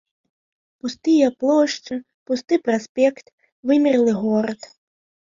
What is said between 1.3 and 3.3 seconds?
плошчы, пусты праспект,